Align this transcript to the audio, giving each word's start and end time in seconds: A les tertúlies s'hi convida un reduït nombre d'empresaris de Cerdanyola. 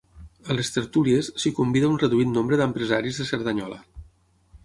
A 0.53 0.55
les 0.55 0.69
tertúlies 0.77 1.27
s'hi 1.43 1.51
convida 1.59 1.91
un 1.91 2.01
reduït 2.03 2.33
nombre 2.39 2.59
d'empresaris 2.61 3.19
de 3.23 3.27
Cerdanyola. 3.33 3.81